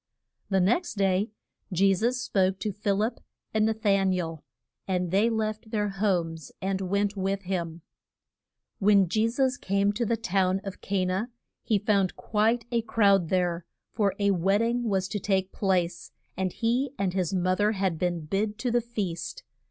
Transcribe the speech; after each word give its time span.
The 0.49 0.59
next 0.59 0.95
day 0.95 1.29
Je 1.71 1.93
sus 1.93 2.17
spoke 2.17 2.57
to 2.61 2.71
Phil 2.71 3.03
ip 3.03 3.19
and 3.53 3.67
Na 3.67 3.73
than 3.79 4.11
i 4.11 4.17
el, 4.17 4.43
and 4.87 5.11
they 5.11 5.29
left 5.29 5.69
their 5.69 5.89
homes 5.89 6.51
and 6.59 6.81
went 6.81 7.15
with 7.15 7.43
him. 7.43 7.83
[Illustration: 8.79 8.79
THE 8.79 8.81
MAR 8.81 8.95
RIAGE 8.95 8.95
IN 8.95 8.95
CA 8.95 8.95
NA.] 8.95 8.99
When 8.99 9.09
Je 9.09 9.29
sus 9.51 9.57
came 9.57 9.91
to 9.93 10.05
the 10.07 10.17
town 10.17 10.61
of 10.63 10.81
Ca 10.81 11.05
na 11.05 11.25
he 11.61 11.77
found 11.77 12.15
quite 12.15 12.65
a 12.71 12.81
crowd 12.81 13.29
there, 13.29 13.65
for 13.91 14.15
a 14.17 14.31
wed 14.31 14.61
ding 14.61 14.85
was 14.89 15.07
to 15.07 15.19
take 15.19 15.51
place, 15.51 16.11
and 16.35 16.51
he 16.51 16.89
and 16.97 17.13
his 17.13 17.35
mo 17.35 17.53
ther 17.53 17.73
had 17.73 17.99
been 17.99 18.21
bid 18.21 18.57
to 18.57 18.71
the 18.71 18.81
feast. 18.81 19.43